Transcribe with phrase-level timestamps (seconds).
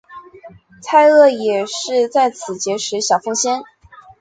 [0.81, 3.61] 蔡锷也是在此结识小凤仙。